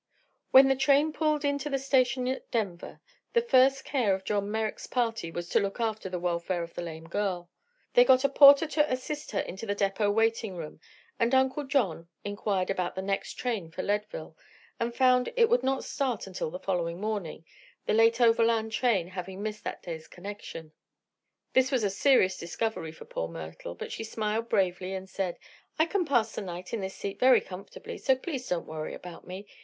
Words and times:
When 0.49 0.67
the 0.67 0.75
train 0.75 1.13
pulled 1.13 1.45
into 1.45 1.69
the 1.69 1.77
station 1.77 2.27
at 2.27 2.49
Denver 2.49 3.01
the 3.33 3.41
first 3.43 3.85
care 3.85 4.15
of 4.15 4.23
John 4.23 4.49
Merrick's 4.49 4.87
party 4.87 5.29
was 5.29 5.47
to 5.49 5.59
look 5.59 5.79
after 5.79 6.09
the 6.09 6.17
welfare 6.17 6.63
of 6.63 6.73
the 6.73 6.81
lame 6.81 7.07
girl. 7.07 7.51
They 7.93 8.03
got 8.03 8.23
a 8.23 8.29
porter 8.29 8.65
to 8.65 8.91
assist 8.91 9.29
her 9.29 9.41
into 9.41 9.67
the 9.67 9.75
depot 9.75 10.09
waiting 10.09 10.57
room 10.57 10.79
and 11.19 11.31
then 11.31 11.41
Uncle 11.41 11.65
John 11.65 12.07
inquired 12.25 12.71
about 12.71 12.95
the 12.95 13.03
next 13.03 13.33
train 13.35 13.69
for 13.69 13.83
Leadville, 13.83 14.35
and 14.79 14.91
found 14.95 15.31
it 15.37 15.49
would 15.49 15.61
not 15.61 15.83
start 15.83 16.25
until 16.25 16.49
the 16.49 16.57
following 16.57 16.99
morning, 16.99 17.45
the 17.85 17.93
late 17.93 18.19
overland 18.19 18.71
train 18.71 19.09
having 19.09 19.43
missed 19.43 19.63
that 19.65 19.83
day's 19.83 20.07
connections. 20.07 20.73
This 21.53 21.71
was 21.71 21.83
a 21.83 21.91
serious 21.91 22.37
discovery 22.39 22.91
for 22.91 23.05
poor 23.05 23.27
Myrtle, 23.27 23.75
but 23.75 23.91
she 23.91 24.03
smiled 24.03 24.49
bravely 24.49 24.95
and 24.95 25.07
said: 25.07 25.37
"I 25.77 25.85
can 25.85 26.05
pass 26.05 26.33
the 26.33 26.41
night 26.41 26.73
in 26.73 26.81
this 26.81 26.95
seat 26.95 27.19
very 27.19 27.39
comfortably, 27.39 27.99
so 27.99 28.15
please 28.15 28.49
don't 28.49 28.65
worry 28.65 28.95
about 28.95 29.27
me. 29.27 29.45